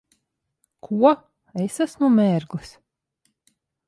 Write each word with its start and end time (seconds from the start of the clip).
Ko? 0.87 1.11
Es 1.65 1.77
esmu 1.85 2.09
mērglis? 2.15 2.73